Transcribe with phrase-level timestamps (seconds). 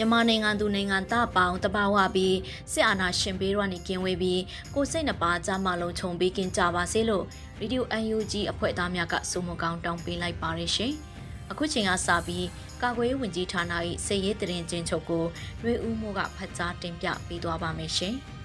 [0.00, 2.36] မြန်မာနိုင်ငံသူနိုင်ငံသားပေါင်းတဘာဝပြီး
[2.72, 4.42] စစ်အာဏာရှင်ဘေးရနေကင်းဝေးပြီး
[4.74, 7.24] ကိုစိတ်နှပါကြမလုံးခြုံပေးကင်းကြပါစေလို့
[7.58, 10.92] ဗီဒီယို UNG အဖွဲ့သားများကစုမကောင်းတောင်းပေးလိုက်ပါရရှင်။
[11.50, 12.46] အခုချိန်ကစပြီး
[12.82, 13.72] ကာကွယ်ရေးဝန်ကြီးဌာန၏
[14.06, 15.24] စည်ရေးတရင်ချင်းချုပ်ကို
[15.62, 18.16] ရွေဦးမှုကဖတ်ကြားတင်ပြပေးသွားပါမယ်ရှင်။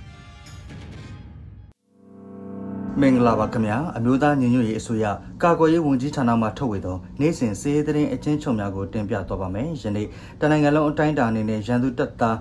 [3.01, 5.05] မင်္ဂလာပါခင်ဗျာအမျိုးသားညီညွတ်ရေးအစိုးရ
[5.43, 10.07] ကာကွယ်ရေးဝန်ကြီးဌာနမှထုတ်ဝေသောနိုင်စဉ်စည်ရေးသတင်းအချင်းချုပ်များကိုတင်ပြသွားပါမယ်ယနေ့
[10.39, 12.38] တနင်္ဂနွေလုံးအတိုင်းအတာအနေနဲ့ရန်သူတပ်သား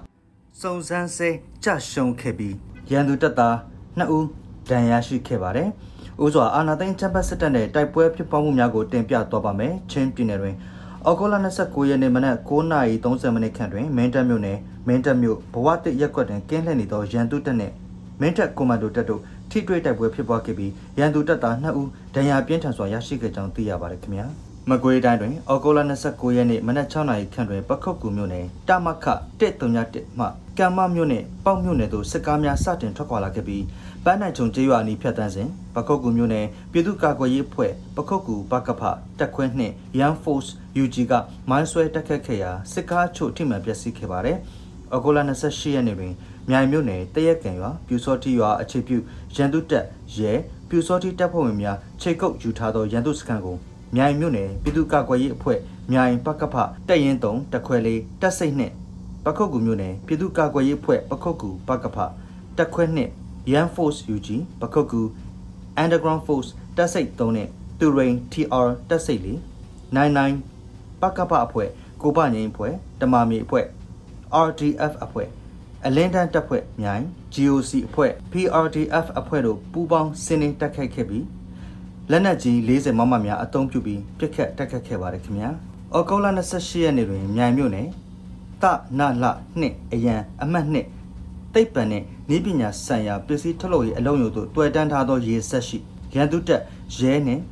[0.60, 1.28] စုံစမ်းဆဲ
[1.64, 2.54] ကြရှုံခဲ့ပြီး
[2.90, 3.54] ရန်သူတပ်သား
[3.98, 4.26] 2ဦး
[4.70, 5.68] ဒဏ်ရာရှိခဲ့ပါတယ်
[6.24, 10.56] ဥစွာအာနာသိန်းချမ်ပတ်စစ်တပ်နဲ့တိုက်ပွဲဖြစ်ပွားမှုများကိုတင်ပြသွားပါမယ်ချင်းပြည်နယ်တွင်
[11.06, 17.74] အော်ဂိုလာ29ရက်နေ့မနက်9:30မိနစ်ခန့်တွင်မင်းတပ်မြို့နယ်မင်းတပ်မြို့ဘဝတစ်ရက်ကွက်တွင်ကင်းလှည့်နေသောရန်သူတပ်နှင့်
[18.20, 19.22] မင်းတပ်ကွန်မန်ဒိုတပ်တို့
[19.54, 24.26] ထိတွေ့တိုက်ပွဲဖြစ်ပွားခဲ့ပြီးရန်သူတပ်သား2ဦးဒဏ်ရာပြင်းထန်စွာရရှိခဲ့ကြောင်းသိရပါတယ်ခင်ဗျာ
[24.70, 29.06] မကွေးတိုင်းတွင်အော်ဂိုလာ29ရက်နေ့မနက်6နာရီခန့်တွင်ပခုတ်ကူမြို့နယ်တမခ
[29.64, 30.26] 131မှ
[30.58, 33.64] ကံမမြို့နယ်ပေါက်မြို့နယ်သို့စစ်ကားများစတင်ထွက်ခွာလာခဲ့ပြီး
[34.04, 38.82] ပန်းနိုင်ချုံကျေးရွာအနီးဖြတ်တန်းစဉ်ပခုတ်ကူမြို့နယ်ပြည်သူ့ကာကွယ်ရေးအဖွဲ့ပခုတ်ကူဘကဖ
[39.18, 40.50] တက်ခွဲနှင့် Young Force
[40.82, 41.12] UG က
[41.50, 44.38] မိုင်းဆွဲတက်ခတ်ခဲ့ရာစစ်ကားချို့ထိမှန်ပျက်စီးခဲ့ပါတယ်။
[44.94, 46.14] အော်ဂိုလာ28ရက်နေ့တွင်
[46.48, 48.96] မြိုင်မြို့နယ်တရက်ကံရွာပြူစောတိရွာအခြေပြု
[49.34, 49.84] ရန်သူတပ်
[50.16, 50.32] ရဲ
[50.68, 53.56] ပြူစောတိတပ်ဖွဲ့ဝင်များခြေကုပ်ယူထားသောရန်သူစခန်းကို
[53.96, 55.58] မြိုင်မြို့နယ်ပြည်သူ့ကာကွယ်ရေးအဖွဲ့
[55.92, 56.54] မြိုင်ပကဖ
[56.88, 58.74] တက်ရင်တုံတက်ခွဲလေးတက်စိတ်နှင့်
[59.24, 61.96] ပခုတ်ကူမြို့နယ်ပြည်သူ့ကာကွယ်ရေးအဖွဲ့ပခုတ်ကူပကဖ
[62.56, 63.10] တက်ခွဲနှင့်
[63.52, 64.28] Yan Force UG
[64.60, 65.00] ပခုတ်ကူ
[65.82, 69.28] Underground Force တက်စိတ်3နဲ့တူရိန် TR တက်စိတ်4
[69.96, 71.68] 99ပကဖအဖွဲ့
[72.02, 73.66] ကိုပငိမ့်အဖွဲ့တမာမီအဖွဲ့
[74.48, 75.28] RDF အဖွဲ့
[75.86, 81.26] အလင်းတန်းတပ်ဖွဲ့မြိုင် GOC အဖွဲ့ PRDF အဖွဲ့တို့ပူးပေါင်းစင်းနှင်းတက်ခတ်ခဲ့ပြီး
[82.10, 85.50] လက်နက်ကြီး40မမများအသုံးပြုပြီးပြစ်ခတ်တက်ခတ်ခဲ့ပါတယ်ခင်ဗျာ။
[85.94, 87.88] အော်ဂိုလာ28ရက်နေ့တွင်မြိုင်မြို့နယ်
[88.62, 88.64] တ
[88.98, 89.24] နလ
[89.60, 90.86] နှစ်အရန်အမှတ်နှစ်
[91.54, 92.02] တိတ်ပံနဲ့
[92.34, 95.78] ဤပညာဆိုင်ရာပစ္စည်းထုတ်လုပ်ရေးအလုံးယုံတို့တွေ့တန်းထားသောရေဆက်ရှိ
[96.14, 96.62] ရန်သူတပ်
[96.98, 97.42] ရဲနှင့်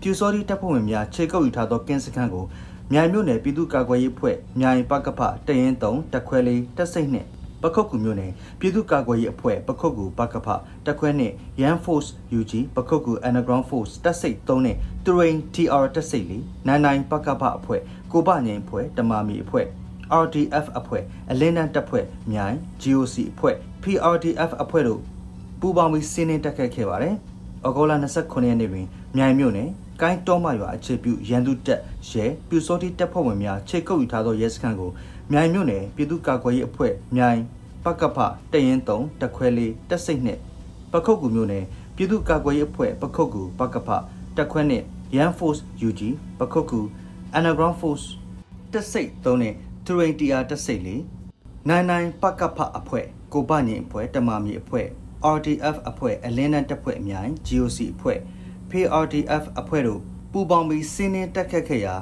[0.00, 2.44] ပြူစောတိတပ်ဖွဲ့ဝင်များခြေကုပ်ယူထားသောကင်းစခန်းကို
[2.92, 7.28] မြိုင်မြို့နယ်ပြည်သူ့ကာကွယ်ရေးဖွဲ့မြိုင်ပကဖတရင်3တက်ခွဲလေးတက်စိတ်နှင့်
[7.62, 10.48] ပခုတ်ကူမြို့နယ်ပြည်သူ့ကာကွယ်ရေးအဖွဲ့ပခုတ်ကူဘကဖ
[10.86, 12.08] တက်ခွဲနှင့် Yan Force
[12.38, 16.26] UG ပခုတ်ကူ Underground Force တက်စိတ်3နှင့် Terrain TR တက်စိတ်
[16.68, 17.80] 499ပကဖအဖွဲ့
[18.12, 19.66] ကိုပငိန်အဖွဲ့တမာမီအဖွဲ့
[20.22, 25.00] RDF အဖွဲ့အလင်းတန်းတပ်ဖွဲ့မြိုင် GOC အဖွဲ့ PRDF အဖွဲ့တို့
[25.60, 27.14] ပူးပေါင်းပြီးစီးနှင်းတက်ခတ်ခဲ့ပါတယ်။
[27.66, 28.86] ဩဂုတ်လ29ရက်နေ့တွင်
[29.16, 29.70] မြိုင်မြို့နယ်
[30.00, 31.80] ကိုင်းတောမရွာအခြေပြုရန်သူတပ်
[32.10, 34.90] ရဲပြူစောတိတပ်ဖွဲ့ဝင်များခြေကုပ်ယူထားသောရဲစခန်းကို
[35.32, 37.40] မြိုင်မြို့နယ်ပြည်သူ့ကာကွယ်ရေးအဖွဲ့မြိုင်
[37.84, 38.18] ပကဖ
[38.52, 40.38] တရင်3တခွဲလေးတက်စိတ်နဲ့
[40.92, 41.64] ပခုတ်ကူမြို့နယ်
[41.96, 43.88] ပြည်သူ့ကာကွယ်ရေးအဖွဲ့ပခုတ်ကူပကဖ
[44.36, 44.82] တက်ခွဲနဲ့
[45.16, 46.00] Yan Force UG
[46.38, 46.80] ပခုတ်ကူ
[47.36, 48.06] Underground Force
[48.72, 51.00] တက်စိတ်3နဲ့ Terrain TR တက်စိတ်လေး
[51.60, 54.86] 99ပကဖအဖွဲ့ကိုပညင်အဖွဲ့တမာမီအဖွဲ့
[55.34, 58.18] RDF အဖွဲ့အလင်းတန်းတပ်ဖွဲ့အမြိုင် GOC အဖွဲ့
[58.70, 60.00] PRDF အဖွဲ့တို့
[60.32, 61.96] ပူးပေါင်းပြီးစင်းနှင်းတက်ခတ်ခဲ့ရာ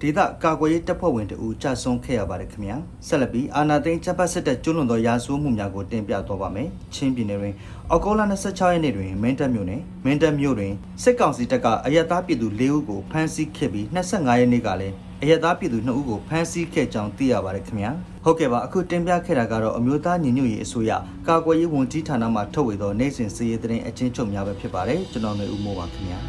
[0.00, 2.76] ဒေသကာကွယ်ရေးတပ်ဖွဲ့ဝင်တို့ကြာဆုံးခဲ့ရပါတယ်ခင်ဗျာ
[3.06, 7.54] ဆက်လက်ပြီးအာနာသိန်းချက်ပတ်စစ်တပ်ကျွလွန်သောရာဇဝမှုများကိုတင်ပြသွားပါမယ်ချင်းပြည်နယ်တွင်
[7.90, 10.72] အောက်တိုဘာ26ရက်နေ့တွင်မင်းတပ်မြို့နယ်မင်းတပ်မြို့တွင်
[11.02, 17.92] စစ်ကောင်စီတပ်ကအရက်သားပြည်သူ၄ဦးကိုဖမ်းဆီးခဲ့ပြီး25ရက်နေ့ကလည်းအရက်သားပြည်သူ2ဦးကိုဖမ်းဆီးခဲ့ကြောင်းသိရပါတယ်ခင်ဗျာ
[18.23, 20.91] ဟုတ်ကဲ့ပါအခုတင်ပြခဲ့တာကတော့အမျိုးသားညီညွတ်ရေးအစိုးရ
[21.27, 26.19] ကာကွယ်ရေးဝန်ကြီးဌာနမှထုတ်ဝေသောနိုင်စဉ်စီးရေးတဲ့အချင်းချုပ်များပဲဖြစ်ပါတယ်ကျွန်တော်ຫນွေဦးမိုးပါခင်ဗျာ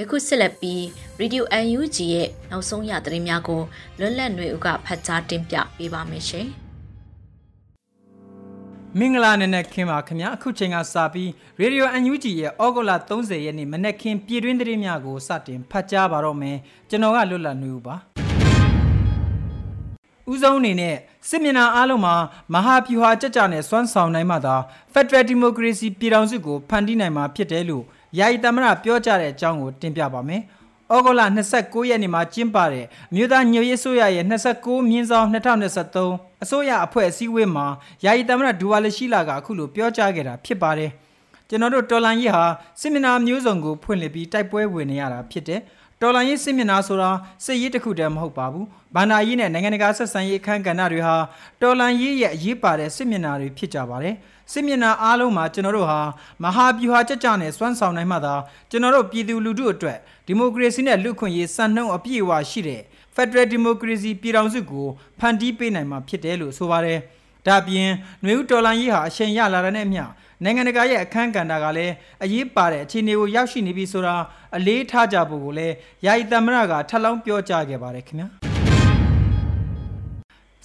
[0.00, 0.80] ယခုဆက်လက်ပြီး
[1.20, 1.42] Radio
[1.76, 3.62] UNG ရဲ့နောက်ဆုံးရသတင်းများကို
[3.98, 6.48] လွတ်လပ်ຫນွေဦးကဖတ်ကြားတင်ပြပေးပါမယ်ရှင်။
[8.99, 11.29] မင်္ဂလာနံနက်ခင်းပါခင်ဗျာအခုချိန်ကစပြီး
[11.61, 16.57] ရေဒီယိုအန်ယူဂျီရဲ့ဩဂုတ်လ30ရက်နေ့မနက်ခင်းပြည်တွင်းသတင်းများကိုစတင်ဖတ်ကြားပါတော့မယ်
[16.89, 17.95] ကျွန်တော်ကလွတ်လပ်နေဦးပါ
[20.31, 20.95] ဦးဆုံးအနေနဲ့
[21.29, 22.15] စစ်မျက်နှာအားလုံးမှာ
[22.53, 24.55] မဟာဗျူဟာကြကြနဲ့စွမ်းဆောင်နိုင်မှသာ
[24.93, 27.83] Federal Democracy ပြည်ထောင်စုကိုဖန်တီးနိုင်မှာဖြစ်တယ်လို့
[28.17, 30.41] ယာယီသမ္မတပြောကြားတဲ့အကြောင်းကိုတင်ပြပါမယ်
[30.95, 31.21] ဩဂုတ်လ
[31.57, 34.25] 29ရက်နေ့မှာကျင်းပတဲ့အမျိုးသားညွတ်ရေးဆိုရရဲ့
[34.57, 37.65] 29မြင်းဆောင်2023အစိုးရအဖွဲ့အစည်းအဝေးမှာ
[38.05, 40.91] ယာယီသမ္မတဒူဝါလရှိလာကအခုလိုပြောကြားခဲ့တာဖြစ်ပါတယ်
[41.51, 42.43] ကျွန်တော်တို့တော်လန်ရေးဟာ
[42.81, 45.61] စစ်မျက်နှာမျိုးစုံကိုဖွင့်လှစ်ပြီးတိုက်ပွဲဝင်နေရတာဖြစ်တယ်
[46.01, 47.09] တော်လန်ရေးစစ်မျက်နှာဆိုတာ
[47.45, 48.65] စစ်ရေးတစ်ခုတည်းမဟုတ်ပါဘူး။
[48.95, 51.15] ဗန္ဒာရေးနဲ့နိုင်ငံတကာဆက်ဆံရေးအခမ်းကဏ္ဍတွေဟာ
[51.61, 54.15] တော်လန်ရေးရဲ့အရေးပါတဲ့စစ်မျက်နှာတွေဖြစ်ကြပါတယ်။
[54.51, 55.99] စစ်မျက်နှာအားလုံးမှာကျွန်တော်တို့ဟာ
[56.43, 58.35] မဟာဗျူဟာကြကြနဲ့စွမ်းဆောင်နိုင်မှသာ
[58.69, 59.97] ကျွန်တော်တို့ပြည်သူလူထုအတွက်
[60.27, 62.81] ဒီမိုကရေစီနဲ့လူ့ခွင့်ရေးစံနှုန်းအပြည့်အဝရှိတဲ့
[63.15, 64.87] Federal Democracy ပြည်ထောင်စုကို
[65.19, 66.99] ဖန်တီးပေးနိုင်မှာဖြစ်တယ်လို့ဆိုပါတယ်။
[67.47, 67.89] ဒါပြင်
[68.23, 70.03] ຫນွေဦးတော်လန်ရေးဟာအချိန်ရလာတဲ့နဲ့အမျှ
[70.43, 71.93] နိုင်ငံတကာရဲ့အခမ်းကဏ္ဍကလည်း
[72.23, 74.15] အရေးပါတဲ့အခြေအနေကိုရောက်ရှိနေပြီဆိုတာ
[74.57, 78.27] အလေးထားကြဖို့ကိုလည်းယာယီသမ္မတကထပ်လောင်းပြောကြားခဲ့ပါတယ်ခင်ဗျာ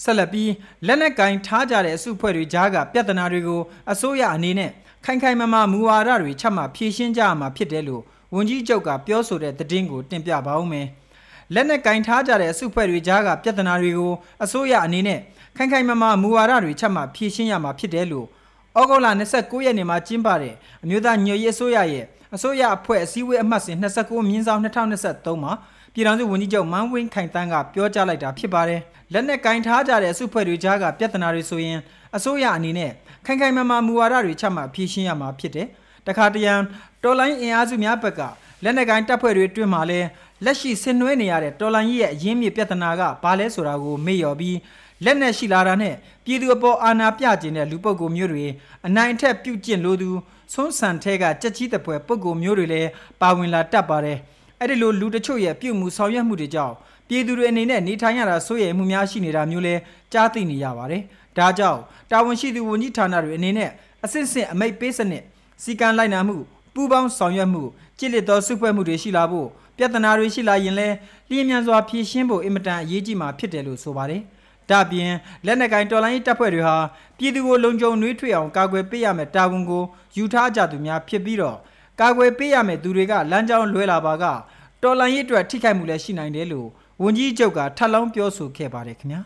[0.02, 0.52] ဆက်လက်ပြီး
[0.86, 3.60] လက်နက်ကင်ထားကြတဲ့အစုအဖွဲ့တွေကြားကပြဿနာတွေကို
[3.92, 4.70] အစိုးရအနေနဲ့
[5.04, 8.02] ခိုင်ခိုင်မာမာမူဝါဒတွေချမှတ်ဖြေရှင်းကြရမှာဖြစ်တယ်လို့
[8.34, 10.86] ဝန်ကြီးချုပ်ကပြောဆိုတဲ့သတင်းကိုတင်ပြပါဦးမယ်
[11.54, 14.12] လက်နက်ကင်ထားကြတဲ့အစုအဖွဲ့တွေကြားကပြဿနာတွေကို
[14.44, 15.20] အစိုးရအနေနဲ့
[15.56, 18.26] ခိုင်ခိုင်မာမာမူဝါဒတွေချမှတ်ဖြေရှင်းရမှာဖြစ်တယ်လို့
[18.78, 25.52] ဩဂုတ်လ29ရက်နေ့မှာကျင်းပတဲ့အမျိုးသားညွရေးအစိုးရရဲ့အစိုးရအဖွဲ့အစည်းအဝေးအမှတ်စဉ်29မြင်းဆောင်2023မှာ
[25.94, 28.80] ပြည်ထောင်စုဝန်ကြီးချုပ်မန်းဝင်းခိုင်တန်းကပြောကြားလိုက်တာဖြစ်ပါတယ်။
[29.12, 31.78] လက်နက်ကင်ထားကြတဲ့အစုဖွဲ့တွေကြားကပြဿနာတွေဆိုရင်
[32.16, 32.92] အစိုးရအနေနဲ့
[33.26, 35.66] ခိုင်ခိုင်မာမာမူဝါဒတွေချမှတ်ဖြေရှင်းရမှာဖြစ်တယ်။
[36.06, 36.54] တခါတရံ
[37.02, 38.20] တော်လိုင်းအင်အားစုများဘက်က
[38.64, 40.00] လက်နက်ကင်တပ်ဖွဲ့တွေအတွင်းမှာလဲ
[40.44, 44.56] လက်ရှိဆင်နွှဲနေရတဲ့တော်လိုင်းရဲ့အရင်းမြစ်ပြဿနာကဘာလဲဆိုတာကိုမေ့လျော်ပြီး
[45.04, 45.94] လက်နက်ရှိလာတာနဲ့
[46.24, 48.46] ပြည်သူအပေါ်အာဏာပြကျင်တဲ့လူပုဂ္ဂိုလ်မျိုးတွေ
[48.86, 50.10] အနိုင်အထက်ပြုတ်ကျင့်လို့သူ
[50.52, 52.88] ဆွန်းဆန်ထဲကကြက်ကြီးတပွဲပုဂ္ဂိုလ်မျိုးတွေလည်း
[53.20, 54.18] ပါဝင်လာတတ်ပါတယ်
[54.60, 56.74] အဲ့ဒီလိုလူတချို့ရဲ့ပြုတ်မှုဆောင်ရွက်မှုတွေကြောင့်
[57.08, 59.74] ပြည်သူတွေအနေနဲ့နေထိုင်ရတာစိုးရိမ်မှုများရှိနေတာမျိုးလဲ
[60.12, 61.02] ကြားသိနေရပါတယ်
[61.38, 63.70] ဒါကြောင့်တာဝန်ရှိသူဝန်ကြီးဌာနတွေအနေနဲ့
[64.04, 65.22] အစစ်စစ်အမိတ်ပေးစနစ်
[65.62, 66.36] စီကံလိုက်နာမှု
[66.74, 67.62] ပူးပေါင်းဆောင်ရွက်မှု
[67.98, 70.88] ကြည်လစ်သောစုဖွဲ့မှုတွေရှိလာဖို့ပြဿနာတွေရှိလာရင်လဲ
[71.30, 74.22] လျင်မြန်စွာဖြေရှင်းဖို့အင်မတန်အရေးကြီးမှာဖြစ်တယ်လို့ဆိုပါတယ်
[74.70, 75.12] ဒါပြင်
[75.46, 76.76] လက်နက်ကင်တော်လိုင်းတပ်ဖွဲ့တွေဟာ
[77.18, 79.84] ပြည်သူကိုလုံခြုံနှွေးထွေအောင်ကာကွယ်ပေးရမယ့်တာဝန်ကို
[80.16, 81.58] ယူထားကြသူများဖြစ်ပြီးတော့
[82.00, 84.24] ကာကွယ်ပေးရမယ့်သူတွေကလမ်းကြောင်းလွဲလာပါက
[84.82, 86.68] တော်လိုင်းရေးအတွက်ထိခိုက်မှုလည်းရှိနိုင်တယ်လို့
[87.02, 89.20] ဝန်ကြီးချုပ်ကထပ်လောင်းပြောဆိုခဲ့ပါတယ်ခင်ဗျာ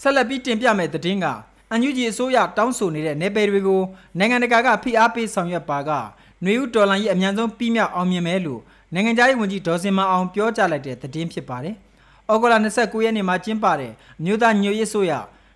[0.00, 1.26] ဆက်လက်ပြီးတင်ပြမယ့်သတင်းက
[1.70, 3.82] အန်ယူဂျီအစိုးရတောင်းဆိုနေတဲ့နယ်ပယ်တွေကို
[4.18, 8.60] နိုင်ငံတကာကဖိအားပေးဆောင်ရွက်ပါကຫນွေဦးတော်လိုင်းရေးအမြန်ဆုံးပြီးမြောက်အောင်မြင်မယ်လို့
[8.94, 11.76] နိုင်ငံခြားရေးဝန်ကြီးဒေါ်စင်မအောင်ပြောကြားလိုက်တဲ့သတင်းဖြစ်ပါတယ်။
[12.32, 15.12] ဩဂုတ်လ29ရက်နေ့မှာကျင်းပတဲ့အမျိုးသားညွရေးဆိုရ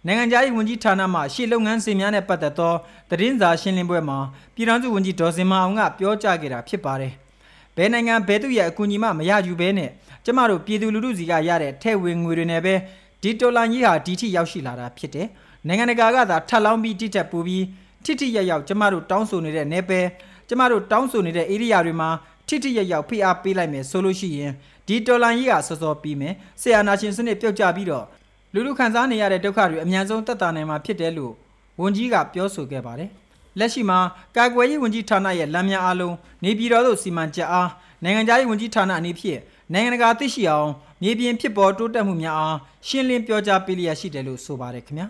[0.06, 2.74] နိုင်ငံခြားရေးဝန်ကြီးဌာနမှရှေ့လုပ်ငန်းစဉ်များနဲ့ပတ်သက်သော
[3.10, 4.18] သတင်းစာရှင်းလင်းပွဲမှာ
[4.54, 7.12] ပြည်ထောင်စုဝန်ကြီးဒေါ်စင်မအောင်ကပြောကြားခဲ့တာဖြစ်ပါတယ်။
[7.76, 9.90] ဘယ်နိုင်ငံဘယ်သူရဲ့အကူအညီမှမရယူဘဲနဲ့
[10.24, 12.74] ကျမတို့ပြည်သူလူထုစီကရတဲ့ထဲ့ဝင်ငွေတွေနဲ့ပဲ
[13.22, 15.26] ဒီဒေါ်လာကြီးဟာဒီထိရောက်ရှိလာတာဖြစ်တယ်။
[15.66, 17.64] နိုင်ငံတကာကသာထပ်လောင်းပြီးတိတက်ပူပြီး
[18.04, 20.06] ထိထိရရောက်ကျမတို့တောင်းဆိုနေတဲ့နယ်ပယ်
[20.48, 22.08] ကျမတို့တောင်းဆိုနေတဲ့ဧရိယာတွေမှာ
[22.48, 24.52] ထိထိရရောက်ဖိအားပေးလိုက်မယ်ဆိုလို့ရှိရင်
[24.88, 28.06] ဒီတော်လန်ကြီးကစောစောပြီးမယ်ဆရာနာရှင်စနစ်ပြုတ်ကျပြီးတော့
[28.54, 31.32] လူလူခံစားနေရတဲ့ဒုက္ခတွေအများဆုံးတက်တာနိုင်မှာဖြစ်တယ်လို့
[31.80, 33.10] ဝန်ကြီးကပြောဆိုခဲ့ပါတယ်
[33.58, 33.98] လက်ရှိမှာ
[34.36, 37.70] ကာကွယ်ရေးဝန်ကြီးဌာနရဲ့လမ်းများအားလုံးနေပြည်တော်သို့စီမံချက်အား
[38.04, 39.40] နိုင်ငံခြားရေးဝန်ကြီးဌာနအနေဖြင့်
[39.72, 40.68] နိုင်ငံတကာသိရှိအောင်
[41.02, 45.06] မြေပြင်ဖြစ်ပေါ်တိုးတက်မှုများအားရှင်းလင်းပြောကြားပေးလျက်ရှိတယ်လို့ဆိုပါတယ်ခင်ဗျာ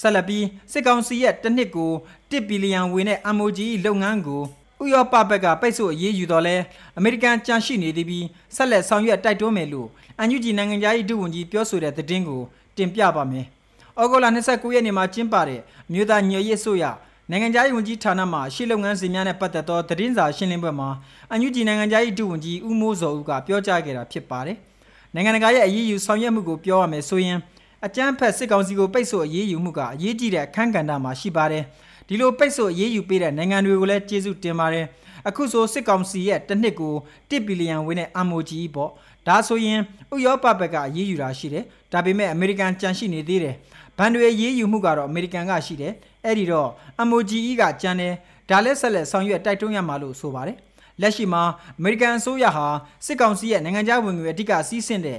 [0.00, 1.92] ဆက်လက်ပြီးစစ်ကောင်စီရဲ့တစ်နှစ်ကို
[2.30, 4.42] 1ဘီလီယံဝေနဲ့ MOGE လုပ်ငန်းကို
[4.82, 6.56] ဥရောပဘက်ကပိတ်ဆို့အရေးယူတော့လဲ
[6.98, 12.42] အမေရိကန်ကြန့်ရှိနေသည်ပြီးဆက်လက်ဆောင်ရွက်တိုက်တွန်းမယ်လို့အန်ယူဂျီနိုင်ငံသား၏ဒုဝန်ကြီးပြောဆိုတဲ့သတင်းကို
[12.76, 13.46] တင်ပြပါမယ်။
[14.00, 15.60] ဩဂုတ်လ29ရက်နေ့မှာကျင်းပတဲ့
[15.92, 16.84] မြို့သားညွေရေးဆိုရ
[17.30, 20.88] နိုင်ငံသား၏ဝန်ကြီးဌာနမှရှေ့လုပ်ငန်းစဉ်များနဲ့ပတ်သက်သောသတင်းစာရှင်းလင်းပွဲမှာ
[21.30, 24.56] အန်ယူဂျီနိုင်ငံသား၏ဒုဝန်ကြီးဦးမိုးစောဦးကပြောကြားခဲ့တာဖြစ်ပါတယ်။
[25.14, 27.38] နိုင်ငံတကာရဲ့အရေးယူဆောင်ရွက်မှုကိုပြောရမယ်ဆိုရင်
[27.86, 31.64] အကြမ်းဖက်စစ်ကောင်စီကိုပိတ်ဆို့အရေးယူမှုကအရေးကြီးတဲ့အခန်းကဏ္ဍမှာရှိပါတယ်။
[32.12, 34.86] ဒီလိုပိတ်ဆို့အရေးယူပေးတဲ့နိုင်ငံတွေကိုလည်းကျေးဇူးတင်ပါတယ်
[35.28, 36.94] အခုဆိုစစ်ကောင်စီရဲ့တစ်နှစ်ကို
[37.30, 38.90] 1ဘီလီယံဝန်းတဲ့ MOG ပေါ့
[39.26, 39.80] ဒါဆိုရင်
[40.14, 43.54] ဥရောပဘက်ကအရေးယူတာရှိတယ်ဒါပေမဲ့အမေရိကန်ကြံရှိနေသေးတယ်
[43.98, 45.92] ဘန်တွေရေးယူမှုကတော့အမေရိကန်ကရှိတယ်
[46.24, 46.68] အဲ့ဒီတော့
[47.10, 48.14] MOGE ကကြံတယ်
[48.50, 50.56] ဒါလက်ဆက်လက်ဆောင်ရွက်တိုက်တွန်းရမှာလို့ဆိုပါတယ်
[51.00, 51.42] လက်ရှိမှာ
[51.78, 52.66] အမေရိကန်အစိုးရဟာ
[53.06, 55.18] စစ်ကောင်စီရဲ့နိုင်ငံခြားဝင်ငွေအဓိကစီးဆင်းတဲ့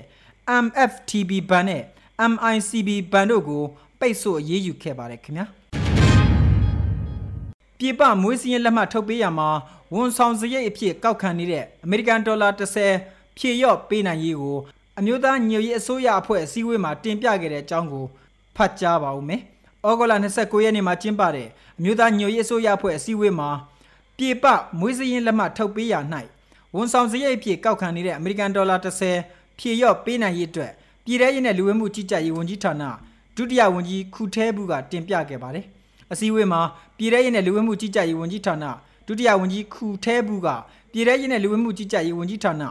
[0.64, 1.84] MFTB ဘဏ်နဲ့
[2.32, 3.64] MICB ဘဏ်တို့ကို
[4.00, 5.48] ပိတ်ဆို့အရေးယူခဲ့ပါတယ်ခင်ဗျာ
[7.84, 9.50] ပြည်ပမွေးစည်းရင်လက်မှတ်ထုတ်ပေးရမှာ
[9.94, 14.58] ဝန်ဆောင်စရိတ်အဖြစ်ကောက်ခံနေတဲ့အမေရိကန်ဒေါ်လာ30ဖြည့်ရော့ပေးနိုင်ရေးကို
[15.00, 18.06] အမျိုးသားညွေရေးအစိုးရအဖွဲ့အစည်းအဝေးမှာတင်ပြခဲ့တဲ့အကြောင်းကို
[18.56, 19.42] ဖတ်ကြားပါဦးမယ်။
[19.88, 21.48] ဩဂုတ်လ29ရက်နေ့မှာကျင်းပတဲ့
[21.78, 23.50] အမျိုးသားညွရေးအစိုးရအဖွဲ့အစည်းအဝေးမှာ
[24.18, 24.46] ပြေပ
[24.80, 25.96] မွေးစရင်လက်မှတ်ထုတ်ပေးရ၌
[26.76, 28.78] ဝန်ဆောင်စရိတ်အဖြစ်ကောက်ခံနေတဲ့အမေရိကန်ဒေါ်လာ
[29.18, 30.72] 30ဖြည့်ရော့ပေးနိုင်ရေးအတွက်
[31.06, 32.84] ပြည်ထရေးနဲ့လူဝင်မှုကြီးကြပ်ရေးဝန်ကြီးဌာန
[33.36, 35.66] ဒုတိယဝန်ကြီးခုထဲဘူးကတင်ပြခဲ့ပါတယ်။
[36.14, 36.62] အစည်းအဝေးမှာ
[36.98, 38.66] ပြည်ထရေးနဲ့လူဝင်မှုကြီးကြပ်ရေးဝန်ကြီးဌာန
[39.08, 40.48] ဒုတိယဝန်ကြီးခုထဲဘူးက
[40.92, 42.64] ပြည်ထရေးနဲ့လူဝင်မှုကြီးကြပ်ရေးဝန်ကြီးဌာန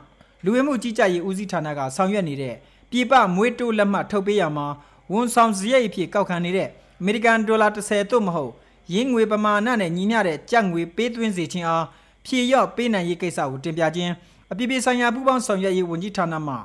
[0.44, 2.54] လူဝင်မှုကြီးကြပ်ရေးဦးစီးဌာနကဆောင်ရွက်နေတဲ့
[2.90, 4.66] ပြည်ပမွေးတိုးလက်မှတ်ထုတ်ပေးရမှာ
[5.12, 6.68] ဝန်ဆောင်စရိတ်အဖြစ်ကောက်ခံနေတဲ့
[7.00, 8.52] အမေရိကန်ဒေါ်လာ30သို့မဟုတ်
[8.92, 11.84] ရင်းငွေပမာဏနဲ့ညီမျှတဲ့ကြက်ငွေပေးသွင်းစေခြင်းအား
[12.26, 14.12] ဖြည့်ရော့ပေးနိုင်ရေးကိစ္စကိုတင်ပြခြင်း
[14.50, 16.56] အပြည်ပြည်ဆိုင်ရာပူးပေါင်းဆောင်ရွက်ရေးဝန်ကြီးဌာနမှ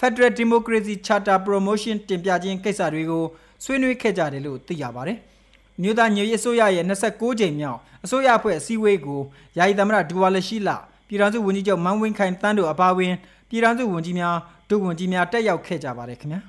[0.00, 3.24] Federal Democracy Charter Promotion တင်ပြခြင်းကိစ္စတွေကို
[3.64, 5.18] ဆွေးနွေးခဲ့ကြတယ်လို့သိရပါတယ်။
[5.82, 9.20] မြို့သားညွေအစိုးရရဲ့26ကြိမ်မြောက်အစိုးရအဖွဲ့အစည်းအဝေးကို
[9.58, 10.76] ယာယီသမ္မတဒူဝါလရှိလာ
[11.08, 13.14] ပြည်ထောင်စုဝန်ကြီးချုပ်မန်းဝင်းခိုင်တန်းတို့အပါအဝင်
[13.48, 14.36] ပြည်ထောင်စုဝန်ကြီးများ
[14.68, 16.40] ဒုဝန်ကြီးများတက်ရောက်ခဲ့ကြပါတယ်ခင်ဗျာ။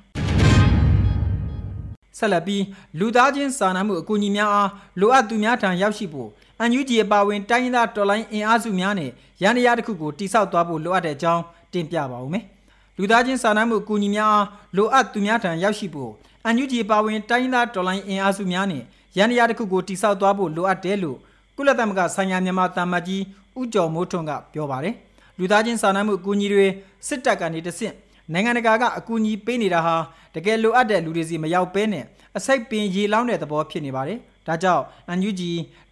[2.18, 2.64] ဆက်လက်ပြီး
[3.00, 6.30] လူသားချင်းစာနာမှုအကူအညီများအားလိုအပ်သူများထံရောက်ရှိဖို့
[6.60, 12.44] အန်ယူဂျီအပါဝင်တိုင်းရင်းသားတော်လိုင်းအင်အားစုများနဲ့ရန်တရားတစ်ခုကိုတိစောက်သွားဖို့လိုအပ်တဲ့အကြောင်းတင်ပြပါဦးမယ်။
[12.98, 14.46] လူသားချင်းစာနာမှုအကူအညီများအား
[14.78, 16.12] လိုအပ်သူများထံရောက်ရှိဖို့
[16.46, 18.84] အန်ယူဂျီအပါဝင်တိုင်းရင်းသားတော်လိုင်းအင်အားစုများနဲ့
[19.18, 21.18] ရန်တရားတစ်ခုကိုတိစောက်သွားဖို့လိုအပ်တယ်လို့
[21.58, 23.24] ကုလသမဂ္ဂဆိုင်ရာမြန်မာတာမတ်ကြီး
[23.60, 24.96] ဦးကျော်မိုးထွန်းကပြောပါတယ်။
[25.38, 26.66] လူသားချင်းစာနာမှုအကူအညီတွေ
[27.08, 27.94] စစ်တပ်ကနေတဆင့်
[28.34, 29.96] နိုင်ငံတကာကအကူအညီပေးနေတာဟာ
[30.36, 32.06] တကယ်လိုအပ်တဲ့လူတွေစီမရောက်ဘဲနဲ့
[32.38, 34.84] အစိတ်ပင်ရေလောင်းတဲ့သဘောဖြစ်နေပါတယ်။ဒါကြောင့်
[35.18, 35.42] NUG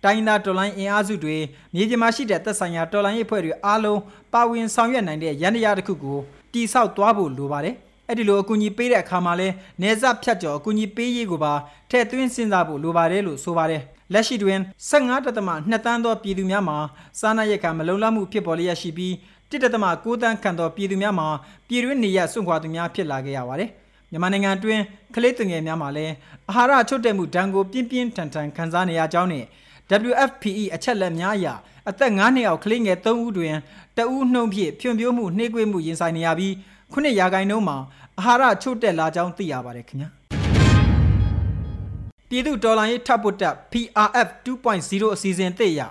[0.04, 1.36] တိုင်းသားတော်လိုင်းအင်အားစုတွေ
[1.74, 4.00] မြေပြင်မှာရှိတဲ့သက်ဆိုင်ရာတော်လိုင်းရေးဖွဲ့တွေအားလုံး
[4.34, 6.20] ပါဝင်ဆောင်ရွက်နိုင်တဲ့ရန်တရားတစ်ခုကို
[6.54, 7.76] တိဆောက်သွားဖို့လိုပါတယ်။
[8.08, 9.48] အဲ့ဒီလိုအကူအညီပေးတဲ့အခါမှာလဲ
[9.82, 11.54] နေဆက်ဖြတ်ကျော်အကူအညီပေးရေးကိုပါ
[11.90, 13.82] ထည့်သွင်းစဉ်းစားဖို့လိုပါတယ်လို့ဆိုပါတယ်။
[14.14, 16.78] လက်ရှိတွင်15တသမ2တန်းသောပြည်သူများမှာ
[17.20, 19.16] စားနပ်ရိက္ခာမလုံလောက်မှုဖြစ်ပေါ်လျက်ရှိပြီး
[19.50, 21.28] တစ်တသမ9တန်းခန့်သောပြည်သူများမှာ
[21.68, 23.70] ပြည်တွင်းနေရစွန့်ခွာသူများဖြစ်လာခဲ့ရပါတယ်။
[24.12, 24.82] မြန်မာနိုင်ငံအတွင်း
[25.16, 26.14] ကလေးသူငယ်များမှာလည်း
[26.50, 29.46] အာဟာရချုပ်တဲ့မှုဒဏ်ကိုပြင်းပြင်းထန်ထန်ခံစားနေရကြောင်းနဲ့
[30.10, 31.48] WFPE အချက်လက်များအရ
[31.90, 33.56] အသက်9နှစ်အောက်ကလေးငယ်3ဦးတွင်
[33.98, 36.54] တဦးနှုံဖြင့်ဖြွံ့ဖြိုးမှုနှေးကွေးမှုရင်ဆိုင်နေရပြီး
[36.92, 37.78] ခုနှစ်ရာခိုင်နှုန်းမှာ
[38.20, 40.10] အာဟာရချုပ်တက်လာကြောင်းသိရပါတယ်ခင်ဗျာ
[42.30, 45.82] ပြည်သူဒေါ်လာရေးထပ်ပို့တက် PRF 2.0အစီအစဉ်သစ်အရ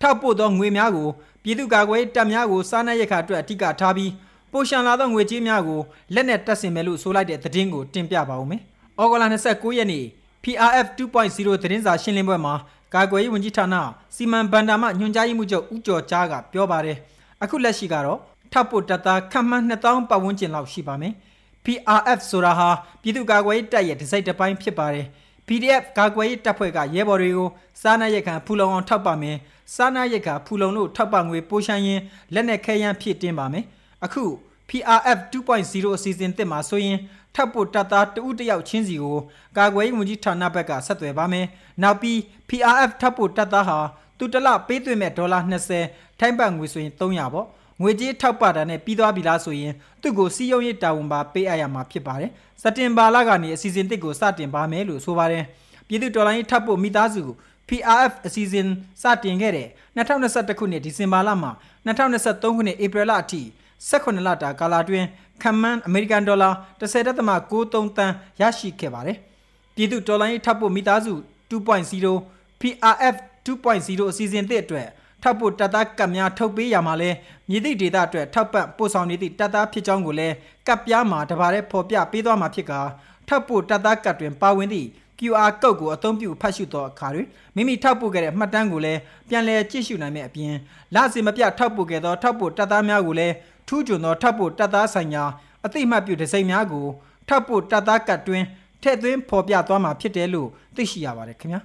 [0.00, 1.08] ထပ်ပို့သောငွေများကို
[1.42, 4.10] ပြည်သူ့ကာကွယ်တပ်များကိုစားနပ်ရိက္ခာအတွက်အထူးကထားပြီး
[4.52, 5.80] ပိုရှန်လာသောငွေကြေးများကို
[6.14, 8.60] လက်နက်တပ်ဆင်မယ်လို့ဆိုလိုက်တဲ့သတင်းကိုတင်ပြပါဦးမယ်။
[9.00, 10.04] ဩဂုတ်လ29ရက်နေ့
[10.44, 12.54] PRF 2.0သတင်းစာရှင်းလင်းပွဲမှာ
[12.94, 13.76] ကာကွယ်ရေးဝန်ကြီးဌာန
[14.16, 16.96] စီမံဘဏ္ဍာမှညွှန်ကြားရေးမှူးချုပ်ဦးကျော်ကြားကပြောပါတယ်။
[17.42, 18.18] အခုလက်ရှိကတော့
[18.52, 21.12] ထပ်ပို့တပ်သားခန့်မှန်း2000ပတ်ဝန်းကျင်လောက်ရှိပါမယ်။
[21.64, 22.68] PRF ဆိုတာဟာ
[23.02, 25.06] ပြည်သူ့ကာကွယ်ရေးတပ်ရဲ့ဒစိမ့်တစ်ပိုင်းဖြစ်ပါတယ်။
[25.46, 27.48] PDF ကာကွယ်ရေးတပ်ဖွဲ့ကရဲဘော်တွေကို
[27.82, 29.36] စားနပ်ရိက္ခာဖူလုံအောင်ထောက်ပံ့မယ်။
[29.74, 32.00] စားနပ်ရိက္ခာဖူလုံလို့ထောက်ပံ့ငွေပိုးရှမ်းရင်
[32.34, 33.64] လက်နက်ခဲယမ်းဖြည့်တင်းပါမယ်။
[34.04, 34.24] အခု
[34.68, 35.78] PRF 2.0အစီ
[36.14, 36.98] အစဉ်သစ်မှာဆိုရင်
[37.34, 39.18] ထပ်ဖို့တပ်သားတဦးတယောက်ချင်းစီကို
[39.56, 41.46] ကာကွယ်ရေးဝန်ကြီးဌာနဘက်ကဆက်သွယ်ပါမယ်။
[41.82, 42.16] နောက်ပြီး
[42.48, 43.78] PRF ထပ်ဖို့တပ်သားဟာ
[44.18, 45.38] သူတလပေးသွင်းမဲ့ဒေါ်လာ
[45.80, 47.46] 20ထိုင်းဘတ်ငွေဆိုရင်300ပေါ့။
[47.80, 49.72] ငွေကြေးထောက်ပံ့တာနဲ့ပြီးသွားပြီလားဆိုရင်
[50.02, 52.30] သူ့ကိုစီယုံရေးတာဝန်ပါပေးအပ်ရမှာဖြစ်ပါတယ်။
[52.62, 55.44] စက်တင်ဘာလကနေအစီအစဉ်တစ်ကိုစတင်ပါမယ်လို့ဆိုပါတယ်။
[55.88, 57.24] ပြည်သူတော်လိုင်းထပ်ဖို့မိသားစု
[57.68, 58.66] PRF အစီအစဉ်
[59.02, 61.50] စတင်ခဲ့တဲ့2021ခုနှစ်ဒီဇင်ဘာလမှ
[61.86, 63.42] 2023ခုနှစ်ဧပြီလအထိ
[63.88, 65.06] 18လတာကာလအတွင်း
[65.42, 69.16] ခံမှန်းအမေရိကန်ဒေါ်လာ10.63တန်းရရှိခဲ့ပါတယ်။
[69.74, 71.14] ပြည်သူဒေါ်လာရေးထပ်ဖို့မိသားစု
[71.50, 73.16] 2.0 PRF
[73.46, 74.88] 2.0အစီအစဉ်သစ်အတွက်
[75.22, 77.10] ထပ်ဖို့တပ်သားကပ်များထုတ်ပေးရမှာလဲ
[77.48, 80.34] မြေတိဒေတာအတွက်ထောက်ပံ့ပို့ဆောင်နေသည့်တပ်သားဖြစ်ကြောင်းကိုလည်း
[80.66, 82.80] ကပ်ပြားမှာတပါးတဲ့ဖော်ပြပေးသွားမှာဖြစ်ကာ
[83.28, 90.54] ထပ်ဖို့တပ်သားကပ်တွင်ပါဝင်သည့် QR code ကိုအသုံးပြုဖတ်ရှုသောအခါတွင်မိမိထောက်ပို့ခဲ့တဲ့မှတ်တမ်းကိုလည်းပြန်လည်ကြည့်ရှုနိုင်မယ့်အပြင်
[90.94, 93.34] လစီမပြထောက်ပို့ခဲ့သောထောက်ပို့တပ်သားများကိုလည်း
[93.70, 95.24] ထူးချွန်သောထပ်ပို့တပ်သားဆိုင်ရာ
[95.64, 96.86] အသိမှတ်ပြုဒစိမ့်များကို
[97.28, 98.42] ထပ်ပို့တပ်သားကတ်တွင်
[98.82, 101.60] ထည့်သွင်းဖော်ပြသွားမှာဖြစ်တယ်လို့သိရှိရပါတယ်ခင်ဗျာ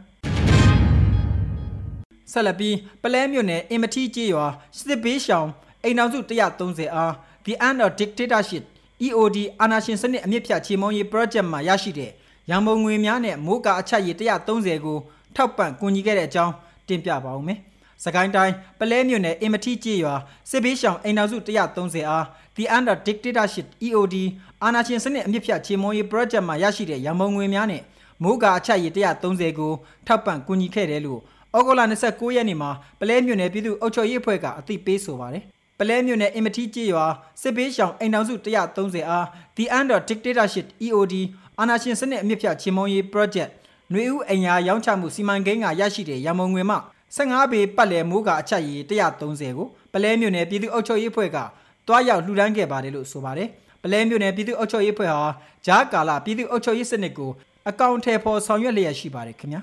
[2.31, 4.45] ဆက်လက်ပြီးပလဲမြို့နယ်အင်မတီကျေးရွာ
[4.77, 5.47] စစ်ဘေးရှောင်
[5.83, 6.19] အိမ်တော်စု
[6.57, 7.11] 130အား
[7.45, 8.63] The End of Dictatorship
[9.05, 12.11] EOD အာဏာရှင်စနစ်အမြင့်ဖြတ်ချေမှုန်းရေး project မှာရရှိတဲ့
[12.49, 14.15] ရန်ပုံငွေများနဲ့မိုးကာအချက်ရည်
[14.47, 14.97] 130ကို
[15.35, 16.53] ထောက်ပံ့ကူညီခဲ့တဲ့အကြောင်း
[16.87, 17.59] တင်ပြပါဦးမယ်။
[18.03, 20.15] စကိုင်းတိုင်းပလဲမြို့နယ်အင်မတီကျေးရွာ
[20.49, 21.37] စစ်ဘေးရှောင်အိမ်တော်စု
[21.73, 22.25] 130အား
[22.55, 24.15] The Under Dictatorship EOD
[24.63, 27.83] အာဏာရှင်စနစ်အမြင့်ဖြတ်ချေမှုန်းရေး project မှာရရှိတဲ့ရန်ပုံငွေများနဲ့
[28.23, 29.73] မိုးကာအချက်ရည်130ကို
[30.07, 31.21] ထောက်ပံ့ကူညီခဲ့တယ်လို့
[31.57, 35.43] ဩဂုတ်လ29ရက်နေ့မှာပလဲမြို့နယ်ပြည်သူ့အုပ်ချုပ်ရေးအဖွဲ့ကအသိပေးဆိုပါတယ်
[35.79, 37.05] ပလဲမြို့နယ်အင်မတီကျေးရွာ
[37.41, 38.33] စစ်ဘေးရှောင်အိမ်တော်စု
[38.73, 39.25] 130အား
[39.57, 41.15] The Under Dictatorship EOD
[41.59, 43.51] အာဏာရှင်စနစ်အမြင့်ဖြတ်ချေမှုန်းရေး project
[43.91, 46.77] ຫນွေဦးအင်ယာရောင်းချမှုစီမံကိန်းကရရှိတဲ့ရန်ပုံငွေမှ
[47.17, 51.37] 15ပေပတ်လည်မိုးကအချက်ရည်130ကိုပလဲမြို့နယ်ပြည်သူ့အုပ်ချုပ်ရေးအဖွဲ့က
[51.87, 53.49] တွားရောက်လှူဒန်းခဲ့ပါတယ်လို့ဆိုပါတယ်
[53.83, 55.21] ပလဲမြို့နယ်ပြည်သူ့အုပ်ချုပ်ရေးအဖွဲ့ဟာ
[55.65, 57.31] ဂျားကာလာပြည်သူ့အုပ်ချုပ်ရေးစနစ်ကို
[57.69, 59.61] အကောင့်ထဲပေါ်ဆောင်ရွက်လျက်ရှိပါတယ်ခင်ဗျာ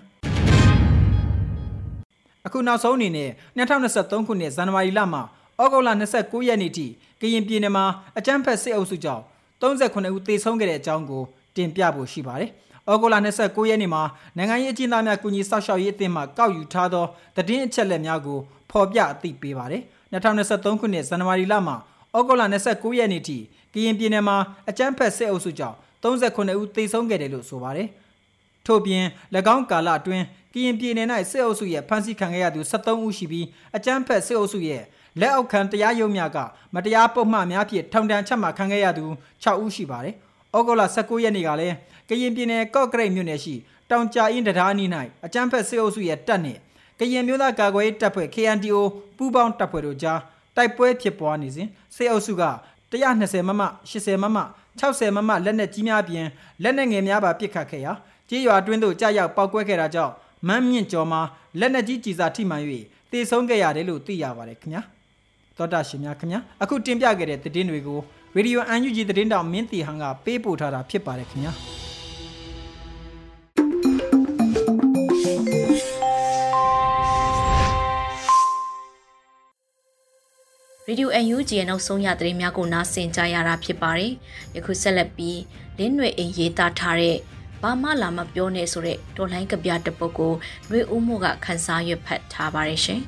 [2.46, 5.22] အခုနောက်ဆုံးအနေနဲ့2023ခုနှစ်ဇန်နဝါရီလမှာ
[5.60, 6.86] ဩဂုတ်လ29ရက်နေ့ထိ
[7.20, 7.84] ကရင်ပြည်နယ်မှာ
[8.18, 9.22] အကြမ်းဖက်စစ်အုပ်စုကြောင့်
[9.60, 11.22] 39ဦးသေဆုံးခဲ့တဲ့အကြောင်းကို
[11.56, 12.50] တင်ပြဖို့ရှိပါတယ်။
[12.90, 14.02] ဩဂုတ်လ29ရက်နေ့မှာ
[14.36, 17.04] နိုင်ငံရေးအကျဉ်းသားများကုညီဆောက်ရှောက်ရေးအသင်းမှကောက်ယူထားသော
[17.36, 18.38] သတင်းအချက်အလက်များကို
[18.70, 21.76] ဖော်ပြအသိပေးပါတယ်။2023ခုနှစ်ဇန်နဝါရီလမှာ
[22.16, 23.38] ဩဂုတ်လ29ရက်နေ့ထိ
[23.74, 24.36] ကရင်ပြည်နယ်မှာ
[24.68, 27.88] အကြမ်းဖက်စစ်အုပ်စုကြောင့်39ဦးသေဆုံးခဲ့တယ်လို့ဆိုပါတယ်။
[28.66, 29.04] ထို့ပြင်၎
[29.54, 30.24] င်းကာလအတွင်း
[30.54, 33.46] ကရင်ပြည်နယ်၌စစ်အုပ်စုရဲ့ဖမ်းဆီးခံခဲ့ရသူ73ဦးရှိပြီး
[33.76, 34.82] အကြမ်းဖက်စစ်အုပ်စုရဲ့
[35.20, 36.38] လက်အောက်ခံတရားရုံးများက
[36.74, 39.04] မတရားပုတ်မှများဖြင့်ထောင်ဒဏ်ချမှတ်ခံခဲ့ရသူ
[39.44, 40.14] 6ဦးရှိပါတယ်။
[40.56, 41.74] ဩဂုတ်လ19ရက်နေ့ကလည်း
[42.08, 43.54] ကရင်ပြည်နယ်ကော့ကရိတ်မြို့နယ်ရှိ
[43.90, 44.88] တောင်ကြာအင်းတရားနီး၌
[45.26, 46.60] အကြမ်းဖက်စစ်အုပ်စုရဲ့တပ်နှင့်
[46.98, 48.78] ကရင်မျိုးသားကာကွယ်ရေးတပ်ဖွဲ့ KNDO
[49.16, 50.20] ပူးပေါင်းတပ်ဖွဲ့တို့ကြား
[50.56, 52.44] တိုက်ပွဲဖြစ်ပွားနေစဉ်စစ်အုပ်စုက
[52.92, 54.38] 120မမ80မမ
[54.80, 56.26] 60မမလက်နက်ကြီးများပြင်
[56.62, 57.92] လက်နက်ငယ်များပါပစ်ခတ်ခဲ့ရာ
[58.28, 60.12] ကြေးရွာတွင်းသို့ကြာရောက်ပောက်ကွဲခဲ့တာကြောင့်
[60.48, 61.20] မန်းမြင့်ကျော်မှာ
[61.60, 62.62] လက်နက်ကြီးကြီးစာထိမှန်၍
[63.12, 64.82] တေဆုံးခဲ့ရတယ်လို့သိရပါတယ်ခင်ဗျာ
[65.56, 67.98] သောတာရှင်များခင်ဗျာအခုတင်ပြခဲ့တဲ့သတင်းတွေကို
[68.34, 71.52] ရေဒီယိုအန်ယူဂျီသတင်းတောင်မင်းတီဟန်ကပေးပို့ထားတာဖြစ်ပါတယ်ခင်ဗျာ
[80.92, 84.12] ရေဒီယို UNG ရဲ့နောက်ဆုံးရသတင်းများကိုနားဆင်ကြရတာဖြစ်ပါတယ်။
[84.56, 85.40] ယခုဆက်လက်ပြီး
[85.78, 87.16] လင်းຫນွေအိမ်ရေးသားထားတဲ့
[87.62, 90.32] ဘာမှလာမပြောနဲ့ဆိုတဲ့ဒေါ်လိုင်းကပြတပုတ်ကို
[90.70, 93.00] နှွေဦးမို့ကခန်းစားရွက်ဖတ်ထားပါတယ်ရှင်။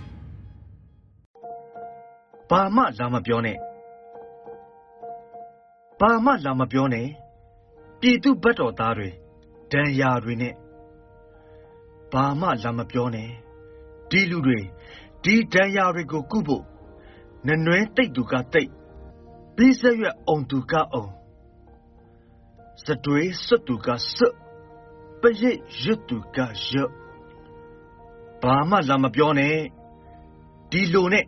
[2.50, 3.56] ဘာမှလာမပြောနဲ့
[6.00, 7.06] ဘာမှလာမပြောနဲ့
[8.00, 9.08] ပြည်သူဘတ်တော်သားတွေ
[9.72, 10.54] ဒဏ်ရာတွေနဲ့
[12.12, 13.28] ဘာမှလာမပြောနဲ့
[14.10, 14.58] ဒီလူတွေ
[15.24, 16.64] ဒီဒဏ်ရာတွေကိုကုဖို့
[17.46, 18.70] နနွဲတိတ်သူကတိတ်
[19.56, 21.04] ပြီးဆက်ရွက်အောင်သူကအုံ
[22.84, 24.34] စတွေးစွတ်သူကစွတ်
[25.20, 26.90] ပရိတ်ရွတ်သူကရွတ်
[28.42, 29.56] ဘာမှလာမပြောနဲ့
[30.70, 31.24] ဒီလိုနဲ့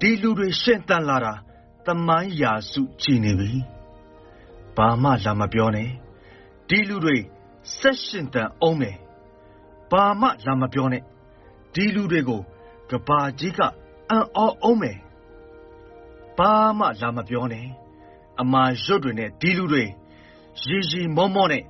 [0.00, 1.34] ဒီလူတွေရှင်းတန်လာတာ
[1.86, 3.60] တမိုင်းရာစုချီနေပြီ
[4.76, 5.88] ဘာမှလာမပြောနဲ့
[6.68, 7.16] ဒီလူတွေ
[7.78, 8.96] ဆက်ရှင်တန်အောင်မယ်
[9.90, 11.02] ဘာမှလာမပြောနဲ့
[11.74, 12.40] ဒီလူတွေကို
[12.90, 13.60] ကဘာကြီးက
[14.10, 14.96] အံ့ဩအောင်မယ်
[16.38, 17.66] ဘာမှလာမပြောနဲ့
[18.40, 19.84] အမာရွတ်တွေနဲ့ ဒီလူတွေ
[20.64, 21.62] ရီရီမောမောနဲ့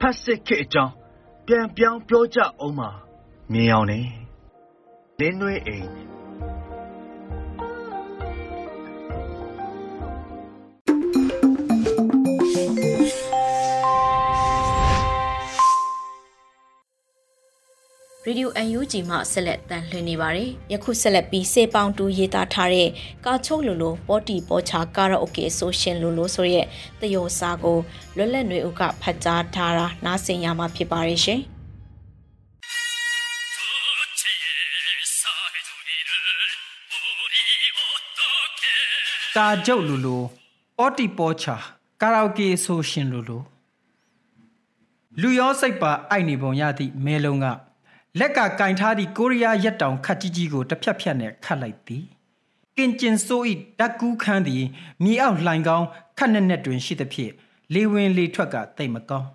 [0.00, 0.92] ဖတ်စစ်ခေအကြောင်း
[1.46, 2.90] ပြန်ပြောင်းပြောကြအောင်ပါ
[3.52, 4.00] မြင်အောင်နေ
[5.18, 5.86] လင်းနှွေးအိမ်
[18.26, 22.88] ရေဒီယို UNG မှဆက်လက်တန်လှည့်နေပါတယ်။ယခုဆက်လက်ပြီးစေပေါင်းတူရေးသားထားတဲ့
[23.24, 26.66] ကာချုပ်လိုလိုပေါ်တီပေါ်ချာကာရာအိုကေဆိုရှင်လိုလိုဆိုရဲ့
[27.00, 27.78] တယောစာကို
[28.16, 31.40] လွတ်လပ်နေဦးကဖတ်ကြားထားတာနားဆင်ရမှာဖြစ်ပါရဲ့ရှင်။။
[39.36, 40.16] ကာကြုတ်လူလူ
[40.78, 41.56] အော်တီပေါ်ချာ
[42.02, 43.38] ကာရာအိုကေဆိုရှင်လူလူ
[45.20, 47.48] လူရောစိတ်ပါအိုက်နေပုံရသည့်မဲလုံးက
[48.20, 52.04] လက်ကကင်ထားသည့်ကိုရီးယားရက်တောင်ခတ်ကြီးကြီးကိုတစ်ဖြတ်ဖြတ်နဲ့ခတ်လိုက်သည်
[52.76, 54.64] ကင်ကျင်ဆိုဤဓာတ်ကူးခန်းသည်
[55.04, 55.86] မြေအောက်လှိုင်ကောင်း
[56.18, 57.32] ခတ်နဲ့နဲ့တွင်ရှိသဖြင့်
[57.74, 59.28] လေဝင်လေထွက်ကတိတ်မကောင်း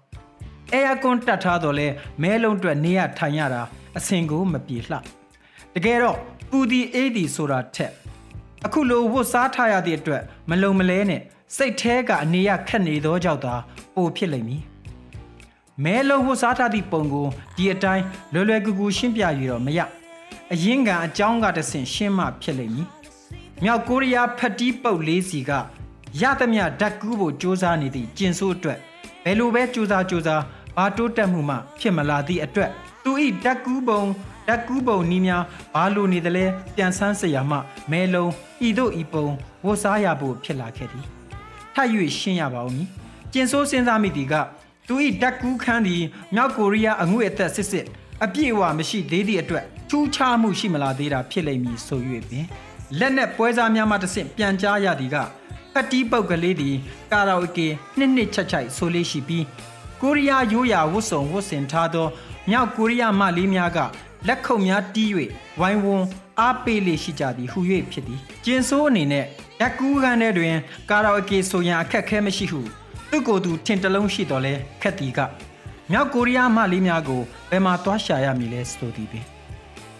[0.72, 1.88] အဲယာကွန်တတ်ထားတော့လဲ
[2.22, 3.62] မဲလုံးအတွက်နေရထိုင်ရတာ
[3.98, 4.98] အစင်ကိုမပြေလှ
[5.76, 6.18] တကယ်တော့
[6.50, 7.92] ပူဒီအေးဒီဆိုတာထက်
[8.66, 11.22] အခုလိုဝတ်စားထားရတဲ့အတွက်မလုံမလဲနဲ့
[11.56, 13.56] စိတ်แท้ကအနေရခက်နေသောကြောင့်သာ
[13.96, 14.64] ပိုဖြစ်လိမ့်မည်
[15.85, 19.81] မဲလုံးဝတ်စားထားသည့်ပုံကိုဒီအတိုင်းလွယ်လွယ်ကူကူရှင်းပြရတော့မရ
[20.53, 22.89] အရင်ကအကြောင်းကတဆင့်ရှင်းမှဖြစ်လိမ့်မည်
[23.63, 25.51] မြောက်ကိုရီးယားဖက်တီးပုတ်လေးစီက
[26.21, 28.79] ရသမျှဓာတ်ကူးဖို့စ조사နေသည့်ကျင်ဆိုးအတွက်
[29.25, 30.37] ဘယ်လိုပဲစ조사စ조사
[30.77, 32.71] ဘာတိုးတက်မှုမှဖြစ်မလာသည့်အတွက်
[33.05, 34.03] သူဤဓာတ်ကူးပုံ
[34.49, 35.43] ဓာတ်ကူးပုံနီးများ
[35.75, 36.45] ဘာလိုနေသလဲ
[36.75, 37.59] ပြန်ဆန်းစရာမှ
[37.91, 38.31] မဲလုံး
[38.67, 39.27] ဤတို့ဤပုံ
[39.65, 41.05] ဝတ်စားရဖို့ဖြစ်လာခဲ့သည်
[41.75, 42.89] ထပ်၍ရှင်းရပါဦးမည်
[43.33, 44.35] ကျင်ဆိုးစဉ်းစားမိသည်က
[44.90, 46.04] သူဤဓာတ်ကူးခန်းသည်
[46.36, 47.86] မြောက်ကိုရီးယားအငွေ့အသက်စစ်စစ်
[48.24, 52.46] အပြည့်အဝမရှိသေးသည့်အတွက်ထူးခြားမှုရှိမလာသေးတာဖြစ်လိမ့်မည်ဆို၍ပင်
[53.00, 55.18] လက်နက်ပွဲစားများမှတဆင့်ပြန်ကြားရသည်က
[55.74, 56.76] ဖက်တီးပုတ်ကလေးသည်
[57.12, 59.46] ကာရာအိုကေနှစ်နှစ်ချက်ချိုက်ဆိုလေးရှိပြီး
[60.02, 62.08] ကိုရီးယားရိုးရာဝတ်စုံဝတ်ဆင်ထားသော
[62.50, 63.80] မြောက်ကိုရီးယားမလေးများက
[64.28, 65.10] လက်ခုပ်များတီး၍
[65.60, 66.06] ဝိုင်းဝန်း
[66.40, 67.60] အားပေးလေရှိကြသည်ဟူ၍
[67.92, 69.26] ဖြစ်သည်ကျင်ဆိုးအနေနဲ့
[69.60, 70.56] ဓာတ်ကူးခန်းထဲတွင်
[70.90, 72.62] ကာရာအိုကေဆိုရန်အခက်ခဲမရှိဟု
[73.12, 75.20] သူ့ကိုယ်သူထင်တလုံးရှိတော်လဲခက်တီက
[75.92, 79.26] မြောက်ကိုရီးယားမလေးများကိုဘယ်မှာသွားရှာရမည်လဲဆိုသည်ပင်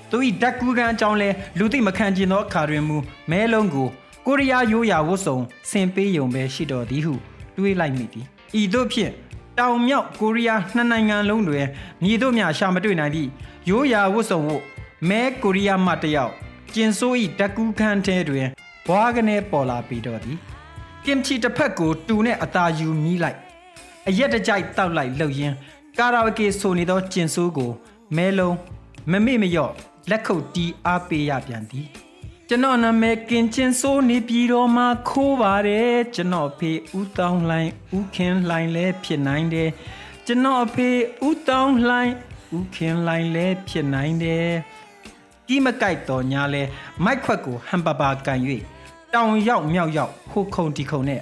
[0.10, 2.98] သူဤဓာတ်ကူးကန်အကြောင်းလဲလူသိမခံကျင်သောအခါတွင်မူ
[3.32, 3.88] မဲလုံးကို
[4.26, 5.38] ကိုရီးယားရိုးရာဝတ်စုံ
[5.70, 7.14] ဆင်ပေးယုံပဲရှိတော်သည်ဟု
[7.58, 8.26] တွေးလိုက်မိသည်
[8.60, 9.12] ဤသို့ဖြင့်
[9.58, 11.66] တတောင်မြောက်ကိုရီးယားနှစ်နိုင်ငံလုံးတွင်
[12.04, 13.30] မြေတို့များရှာမတွေ့နိုင်သည့်
[13.70, 14.64] ရိုးရာဝတ်စုံဝတ်
[15.10, 16.34] မဲကိုရီးယားမှတယောက်
[16.74, 18.48] ကျင်ဆိုးဤတကူးခန်းထဲတွင်
[18.88, 20.38] ဘွားကနေပေါ်လာပြီးတော့သည်
[21.12, 23.38] ကင်ချီတစ်ဖက်ကိုတူနဲ့အသာယူမိလိုက်
[24.10, 25.56] အရက်တကြိုက်တောက်လိုက်လှုပ်ရင်း
[26.00, 27.72] ကာရာအိုကေဆိုနေသောကျင်ဆိုးကို
[28.16, 28.56] မဲလုံး
[29.12, 29.74] မမေ့မလျော့
[30.10, 31.88] လက်ခုပ်တီးအားပေးရပြန်သည်
[32.48, 39.70] ကျွန်တော်နာမည်ကင်ကျင်စိုးနေပြည်တော်မှာခိုးပါတယ်ကျွန်တော်ဖေဦးတောင်းလှိုင်းဦးခင်လှိုင်းလဲဖြစ်နိုင်တယ်
[40.26, 40.90] ကျွန်တော်ဖေ
[41.28, 42.14] ဦးတောင်းလှိုင်း
[42.58, 44.50] ဦးခင်လှိုင်းလဲဖြစ်နိုင်တယ်
[45.48, 46.64] ဒီမကြိုက်တော်ညာလဲ
[47.04, 48.42] မိုက်ခွက်ကိုဟမ်ပါပါကန်၍
[49.16, 51.22] တောင်ရောက်မြောက်ရောက်ခိုးခုံတီခုံနဲ့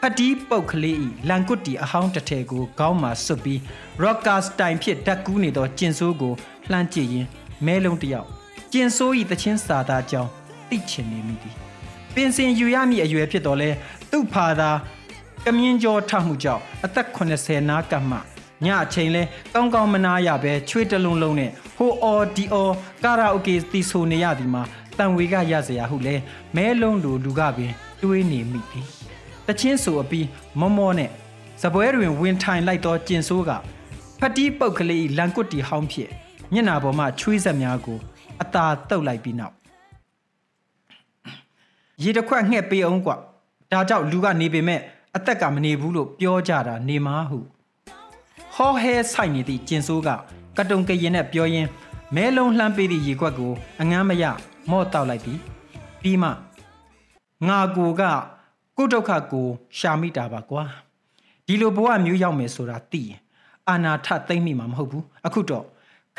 [0.00, 3.58] ဖတီးပုတ်ကလေးဤလန်ကွတ်တီအဟောင်းတစ်ထည်ကိုခေါင်းမှာစွပ်ပြီး
[4.02, 6.32] rocker style ဖြစ်ဓာတ်ကူးနေသောကျင်ဆိုးကို
[6.70, 7.26] လှမ်းကြည့်ရင်
[7.66, 8.28] မဲလုံးတစ်ယောက်
[8.72, 10.30] ကျင်ဆိုးဤတချင်းစာသားကြောင်း
[10.68, 11.54] သိချင်နေမိသည်
[12.14, 13.70] ပင်စင်ယူရမည့်အရွယ်ဖြစ်တော်လဲ
[14.10, 14.70] သူ့ဖာသာ
[15.44, 18.18] ကမြင်းကျော်ထမှုကြောင့်အသက်80နားကမှ
[18.64, 19.22] ညအချိန်လဲ
[19.54, 24.62] ကောင်းကောင်းမနာရပဲချွေးတလုံးလုံးနဲ့ဟိုအော်ဒီအော်ကာရာအိုကေတီဆိုနေရသည်မှာ
[24.98, 26.14] တန်ဝေကရစရာဟုလဲ
[26.56, 28.86] မဲလုံးလိုလူကပင်တွေးနေမိသည်
[29.46, 30.26] တချင်းဆိုအပြီး
[30.60, 31.10] မောမောနဲ့
[31.62, 33.50] စပွဲတွင်ဝင်ထိုင်လိုက်သောကျင်ဆိုးက
[34.20, 36.10] ဖတီးပုတ်ကလေးလန်ကွတ်တီဟောင်းဖြစ်
[36.52, 37.98] မျက်နာပေါ်မှချွေးဆက်များကို
[38.42, 39.54] အသာတုတ်လိုက်ပြီးနောက်
[42.02, 43.16] ရေတစ်ခွက်ငှက်ပေးအောင်ကွာ
[43.72, 44.80] ဒါကြောင့်လူကနေပေမဲ့
[45.16, 47.38] အသက်ကမနေဘူးလို့ပြောကြတာနေမှာဟု
[48.54, 50.08] ဟောဟဲဆိုင်နေသည့်ကျင်ဆိုးက
[50.56, 51.68] ကတုံကရင်နဲ့ပြောရင်း
[52.14, 54.24] မဲလုံးလှမ်းပေးသည့်ရေခွက်ကိုအငမ်းမရ
[54.70, 55.40] မော့တောက်လိုက်ပြီး
[56.02, 56.30] ပြီးမှ
[57.48, 58.02] ငါကိုက
[58.76, 59.46] ကိုဒုက္ခကို
[59.78, 60.64] ရှာမိတာပါကွာ
[61.46, 63.18] ဒီလိုဘဝမျိုးရောက်မယ်ဆိုတာသိရင်
[63.68, 65.64] အာနာထသိမ့်မိမှာမဟုတ်ဘူးအခုတော့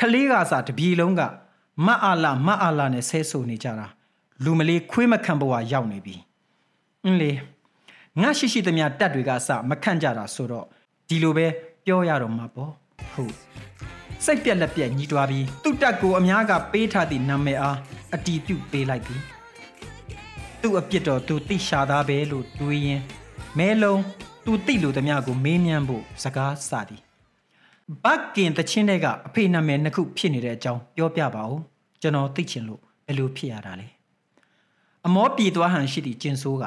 [0.00, 1.22] ခလေးကစားတပြေလုံးက
[1.86, 3.86] မတ်အာလာမတ်အာလာနဲ့ဆဲဆိုနေကြတာ
[4.44, 6.16] လူမလေးခွေးမခံဘဝရောက်နေပြီ
[7.04, 7.32] အင်းလေ
[8.20, 10.66] ငါရှိရှိသမျှတက်တွေကအစမခန့်ကြတာဆိုတော့
[11.08, 11.46] ဒီလိုပဲ
[11.84, 12.72] ပြောရတော့မှာပေါ့
[13.12, 13.34] ဟုတ်
[14.24, 17.76] စိတ်ပြက်လက်ပြက်ညီးတွားပြီးသူ့တက်ကိုအများကပေးထားသည့်နာမည်အား
[18.15, 19.17] အတီးပြုတ်ပေးလိုက်ပြီ
[20.61, 23.01] သူ့အပြစ်တော်သူသိရှာသားပဲလို့တွေးရင်
[23.57, 24.01] မဲလုံး
[24.45, 27.01] သူသိလို့သမျှကိုမေးမြန်းဖို့စကားစသည်
[28.03, 31.59] ဘက်ကင်တချင်းတွေကအဖေနာမည်နှစ်ခုဖြစ်နေတဲ့အကြောင်းပြောပြပါဦး
[32.01, 33.87] ကျွန်တော်သိချင်လို့ဘယ်လိုဖြစ်ရတာလဲ
[35.05, 36.63] အမောပြေသွားဟန်ရှိသည့်ကျင်ဆိုးက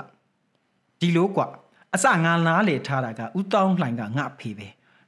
[1.00, 1.46] ဒီလိုကွာ
[1.94, 4.66] အစငါလားလေထားတာကဥတောင်းလှိုင်ကငါအဖေပဲ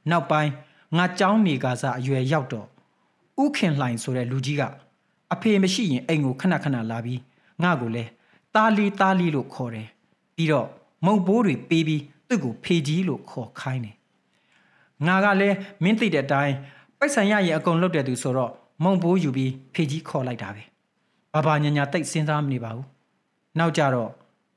[0.09, 0.51] နောက်ပိုင်း
[0.97, 2.67] ငါเจ้าနေကစားအရွယ်ရောက်တော့
[3.43, 4.63] ဥခင်လှိုင်ဆိုတဲ့လူကြီးက
[5.32, 7.20] အဖေမရှိရင်အိမ်ကိုခဏခဏလာပြီး
[7.62, 8.04] ငါ့ကိုလဲ
[8.54, 9.88] တာလီတာလီလို့ခေါ်တယ်
[10.36, 10.68] ပြီးတော့
[11.04, 13.96] မုံဘိုးတွေပေးပြီးသူ့ကိုဖေကြီးလို့ခေါ်ခိုင်းတယ်
[15.06, 16.54] ငါကလည်းမင်းသိတဲ့အတိုင်း
[16.98, 18.52] ပိုက်ဆံရရင်အကုန်လုပ်တဲ့သူဆိုတော့
[18.84, 20.62] မုံဘိုးယူပြီးဖေကြီးခေါ်လိုက်တာပဲ
[21.34, 22.86] ဘာဘာညာညာတိတ်စဉ်းစားမနေပါဘူး
[23.58, 24.10] နောက်ကြတော့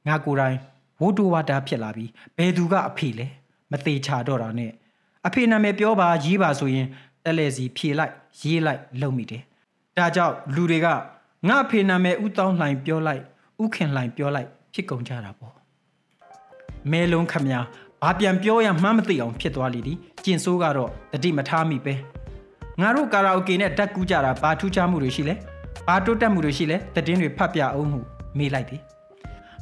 [0.08, 0.58] ငါကိုယ်တိုင်
[1.00, 3.26] ဝိုးတိုဝါတာဖြစ်လာပြီးဘယ်သူကအဖေလဲ
[3.72, 4.72] မသေးချာတော့တာနဲ့
[5.28, 6.88] အဖေနာမည်ပြောပါရေးပါဆိုရင်
[7.26, 9.44] တလဲစီဖြေလိုက်ရေးလိုက်လုပ်မိတယ်
[9.98, 10.88] ဒါကြောင့်လူတွေက
[11.48, 13.22] ငါအဖေနာမည်ဥတောင်းလှိုင်ပြောလိုက်
[13.64, 15.54] ဥခင်လှိုင်ပြောလိုက်ဖြစ်ကုန်ကြတာပေါ့
[16.92, 17.60] မဲလုံးခမညာ
[18.02, 21.94] ဘာပြန်ပြောရမှန်းမသိအောင်ဖြစ်သွားလိသည်ကျင်ဆိုးကတော့တတိမထားမိပဲ
[22.82, 25.36] ငါတို့ကာရာအိုကေနဲ့တက်ကူးကြတာဘာထူးခြားမှုတွေရှိလဲ
[25.88, 28.00] ဘာတိုးတက်မှုတွေရှိလဲတည်င်းတွေဖတ်ပြအောင်ဟု
[28.38, 28.82] မေးလိုက်သည်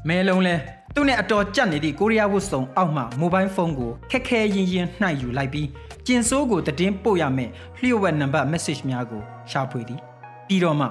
[0.07, 0.55] မဲလုံးလဲ
[0.95, 5.67] သူ့နဲ့အတော်ကြက်နေသည့်ကိုရီးယားဝတ်စုံအောက်မှမိုဘိုင်းဖုန်းကိုခက်ခဲရင်ရင်နှိုက်ယူလိုက်ပြီး
[6.07, 10.12] ကျင်ဆိုးကိုတည်င်းပို့ရမယ်လျှို့ဝှက်နံပါတ် message များကိုရှာဖွေသည်
[10.47, 10.87] ပြီးတော့မှ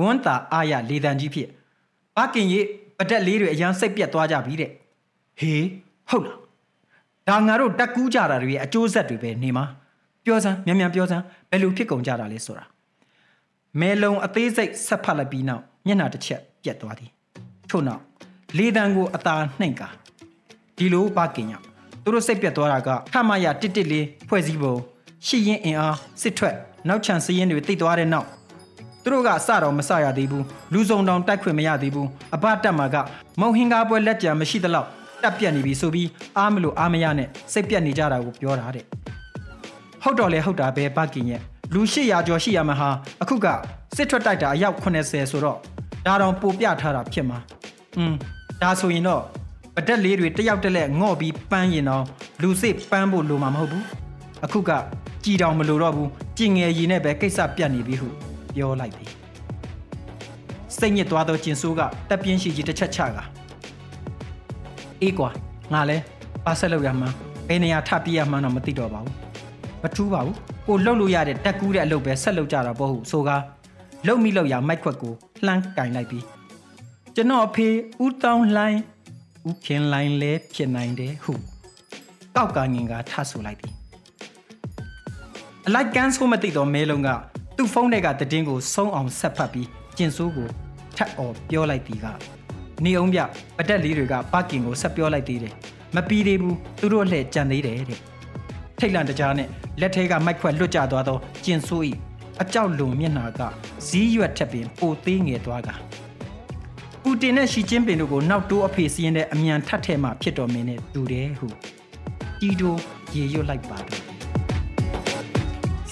[0.00, 1.48] ဝန်းတာအားရလေတံကြီးဖြစ်
[2.16, 2.64] ဘာကင်ရဲ့
[2.98, 4.70] ပတက်လေးတွေအရန်စိတ်ပြက်သွားကြပြီတဲ့
[5.40, 5.64] ဟေး
[6.10, 6.38] ဟုတ်လား
[7.28, 9.64] ဒါငါတို့တက်ကူးကြတာတွေရဲ့အကျိုးဆက်တွေပဲနေမှာ
[10.24, 12.64] ပြောစမ်းမြန်မြန်ပြောစမ်းဘယ်လိုဖြစ်ကုန်ကြတာလဲဆိုတာ
[13.80, 17.10] မဲလုံးအသေးစိတ်ဆက်ဖတ်လိုက်ပြီးနောက်မျက်နှာတစ်ချက်ပြက်သွားသည်
[17.70, 18.02] ထို့နောက်
[18.58, 19.88] လေတံကိုအသာနှိမ်ကာ
[20.76, 21.54] ဒီလိုပါကင်ရ
[22.02, 24.74] သူတို့စိတ်ပြက်သွားတာကခမရတစ်တစ်လေးဖွဲ့စည်းပုံ
[25.26, 26.54] ရှိရင်အင်အားစစ်ထွက်
[26.88, 28.28] နောက်ချန်စရင်တွေတိတ်သွားတဲ့နောက်
[29.06, 32.96] သူတို့ကအစတော့မစရသေးဘူးလူစုံတောင်တိုက်ခွင့်မရသေးဘူးအဘတက်မှာက
[33.40, 34.88] မုံဟင်္ကာပွဲလက်ကြံမရှိသလောက်
[35.22, 38.84] တက်ပြက်နေပြီဆိုပြီးအားမလို့အားမရနဲ့စိတ်ပြက်နေကြတာကိုပြောတာတဲ့
[40.02, 41.40] ဟုတ်တော့လေဟုတ်တာပဲဘကင်ရဲ့
[41.74, 42.88] လူ800ကျော်ရှိရမှာဟာ
[43.22, 43.46] အခုက
[43.96, 45.56] စစ်ထွက်တိုက်တာအယောက်80ဆိုတော့
[46.06, 47.38] ဒါတောင်ပိုပြထားတာဖြစ်မှာ
[47.98, 48.14] อืม
[48.62, 49.22] ဒါဆိုရင်တော့
[49.74, 52.04] ပတက်လေးတွေတယောက်တက်လက်ငော့ပြီးပန်းရင်တော့
[52.42, 53.84] လူစစ်ပန်းဖို့လိုမှာမဟုတ်ဘူး
[54.44, 54.70] အခုက
[55.24, 58.25] ကြည်တောင်မလိုတော့ဘူးကြင်ငယ်ရည်နဲ့ပဲကိစ္စပြတ်နေပြီဟု
[58.56, 59.06] ပြောလိုက်ပြီ
[60.78, 63.18] စိတ်ညစ်သွားသောကျင်ဆိုးကတက်ပြင်းရှိကြီးတစ်ချက်ချက
[65.02, 65.30] အေးကွာ
[65.72, 65.96] ငါလဲ
[66.44, 67.14] ပါဆက်လောက်ရမှန်း
[67.48, 69.14] ဘယ်နေရာထပြရမှန်းတော့မသိတော့ပါဘူး
[69.82, 73.42] မထူးပါဘူးကိုလှုပ်လို့ရတဲ့တက်ကူးတဲ့အလုပ်ပဲဆက်လုပ်ကြတာပေါ့ဟုဆိုကား
[74.06, 75.14] လှုပ်မိလှုပ်ရမိုက်ခွက်ကို
[75.46, 76.24] လှမ်းကင်လိုက်ပြီး
[77.14, 77.68] ကျွန်တော်အဖေ
[78.04, 78.80] ဦးတောင်းလှိုင်း
[79.48, 81.32] ဦးခင်လှိုင်းလဲဖြစ်နိုင်တယ်ဟု
[82.36, 83.72] ကောက်ကငင်ကထဆူလိုက်သည်
[85.66, 87.08] အလိုက်ကန်းဆိုးမသိတော့မဲလုံးက
[87.56, 90.48] သူ့ဖုန်းထဲကတည်င်းကိုဆုံးအောင်ဆက်ဖတ်ပြီးကျင်ဆိုးကို
[90.96, 92.06] ထပ်အော်ပြောလိုက်သည်က
[92.84, 93.18] နေအောင်ပြ
[93.56, 95.54] ပတက်လေးတွေကပါကင်ကိုဆက်ပြောလိုက်သေးတယ်
[95.94, 98.00] မပြီးသေးဘူးသူတို့လှည့်ကြံသေးတယ်တဲ့
[98.78, 99.48] ထိတ်လန့်တကြားနဲ့
[99.80, 101.92] လက်ထဲကမိုက်ခွက်လွတ်ကျသွားသောကျင်ဆိုးဤ
[102.42, 103.40] အကြောက်လွန်မျက်နှာက
[103.86, 105.68] ဇီးရွက်ထက်ပင်ပိုသေးငယ်သွားက
[107.02, 111.48] ပူတင်နဲ့ရှီကျင်းပင်တို့ကိုနောက်တိုးအဖေစီးရင်တဲ့အမြန်ထပ်ထဲမှဖြစ်တော်မင်းနဲ့တူတယ်ဟု
[112.40, 112.74] တီတို
[113.14, 114.02] ရေရွတ်လိုက်ပါတော့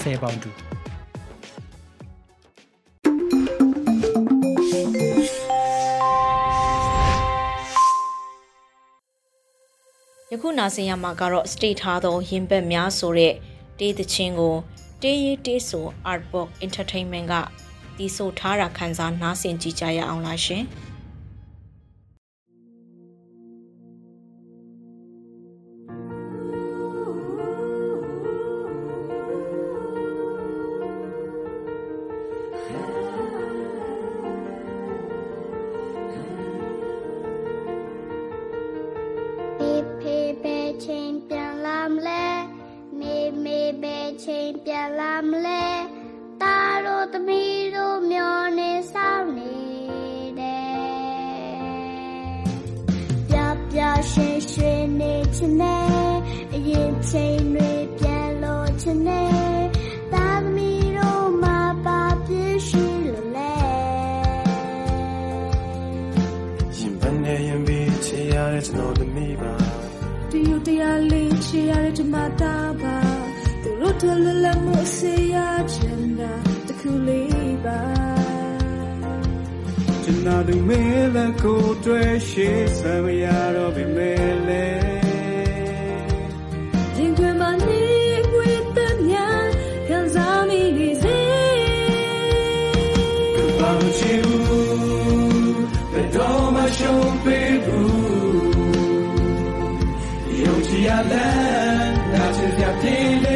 [0.00, 0.50] ဆယ်ပေါင်တူ
[10.35, 13.35] ယခုနာဆင်ရမှာကတော့ state ထားသောရင်ဘက်များဆိုတဲ့
[13.79, 14.57] တေးသချင်းကို
[15.03, 17.35] တေးရေးတေးဆို Artbox Entertainment က
[17.97, 19.66] တီးဆိုထားတာခန်းစားနားဆင်ကြ
[45.04, 45.86] 咱嘞，
[46.38, 49.42] 打罗都米罗，明年三月
[50.34, 50.42] 嘞。
[53.28, 55.64] 表表先说你亲嘞，
[56.52, 57.58] 眼前女
[57.98, 59.10] 变老亲嘞，
[60.10, 63.38] 打罗米罗，妈妈必须流泪。
[66.72, 69.44] 今半夜硬比起伢子，就努得米吧，
[70.30, 72.46] 丢丢压力，起伢子就马达
[72.82, 73.03] 吧。
[86.96, 88.34] 今天把你会
[88.74, 89.12] 的念，
[89.88, 90.94] 看在眼里。
[93.60, 94.28] 忘记我，
[95.92, 96.18] 别多
[96.70, 96.80] 想，
[97.24, 97.26] 别
[97.64, 97.66] 哭，
[100.44, 101.12] 勇气要练，
[102.12, 102.84] 拿出点体
[103.26, 103.34] 力。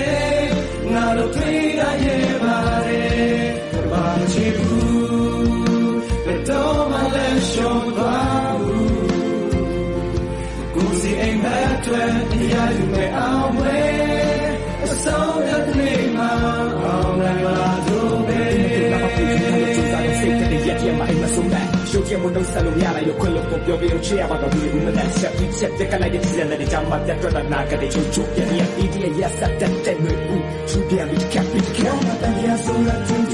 [31.56, 33.22] ည့်ကြရအောင်လားရှင်။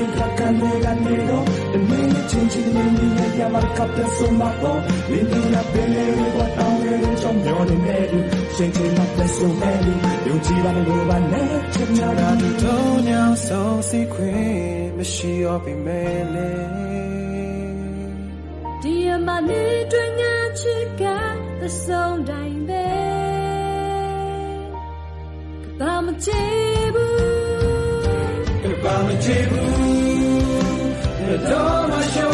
[15.64, 16.33] ။ဒီကနေ့
[19.46, 19.52] 你
[19.90, 20.22] 对我
[20.54, 21.06] 去干
[21.60, 22.32] 的送代
[22.66, 22.72] 杯，
[25.78, 26.32] 可把我接
[26.92, 26.98] 不，
[28.62, 29.52] 可把我接不，
[31.26, 31.52] 那多
[31.88, 32.33] 么想。